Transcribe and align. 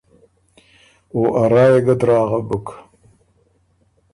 او 1.13 1.19
ا 1.41 1.43
رائ 1.51 1.69
يې 1.73 1.79
ګۀ 1.85 1.95
دراغه 2.01 2.39
بُک۔ 2.47 2.67